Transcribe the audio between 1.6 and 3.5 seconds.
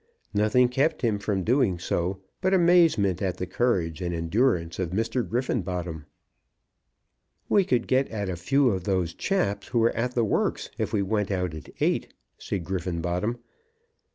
so but amazement at the